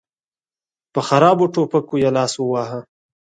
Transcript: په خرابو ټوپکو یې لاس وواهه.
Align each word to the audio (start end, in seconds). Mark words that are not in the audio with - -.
په 0.93 0.99
خرابو 1.07 1.45
ټوپکو 1.53 1.95
یې 2.03 2.09
لاس 2.17 2.33
وواهه. 2.37 2.79